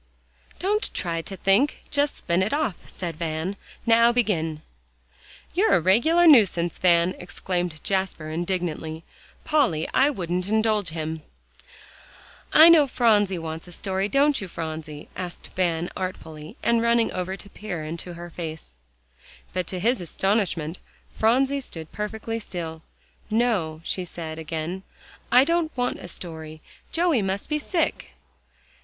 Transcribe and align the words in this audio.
"Don't 0.57 0.91
try 0.95 1.21
to 1.21 1.37
think; 1.37 1.83
just 1.91 2.15
spin 2.17 2.41
it 2.41 2.53
off," 2.53 2.89
said 2.89 3.17
Van. 3.17 3.55
"Now 3.85 4.11
begin." 4.11 4.63
"You're 5.53 5.75
a 5.75 5.79
regular 5.79 6.25
nuisance, 6.25 6.79
Van!" 6.79 7.13
exclaimed 7.19 7.83
Jasper 7.83 8.27
indignantly. 8.31 9.03
"Polly, 9.45 9.87
I 9.93 10.09
wouldn't 10.09 10.47
indulge 10.47 10.87
him." 10.89 11.21
"I 12.51 12.67
know 12.67 12.87
Phronsie 12.87 13.37
wants 13.37 13.67
a 13.67 13.71
story; 13.71 14.09
don't 14.09 14.41
you, 14.41 14.47
Phronsie?" 14.47 15.07
asked 15.15 15.49
Van 15.55 15.87
artfully, 15.95 16.57
and 16.63 16.81
running 16.81 17.11
over 17.13 17.37
to 17.37 17.49
peer 17.51 17.83
into 17.83 18.13
her 18.15 18.31
face. 18.31 18.73
But 19.53 19.67
to 19.67 19.77
his 19.79 20.01
astonishment, 20.01 20.79
Phronsie 21.13 21.61
stood 21.61 21.91
perfectly 21.91 22.39
still. 22.39 22.81
"No," 23.29 23.81
she 23.83 24.03
said 24.05 24.39
again, 24.39 24.81
"I 25.31 25.43
don't 25.43 25.77
want 25.77 25.99
a 25.99 26.07
story; 26.07 26.59
Joey 26.91 27.21
must 27.21 27.49
be 27.49 27.59
sick." 27.59 28.13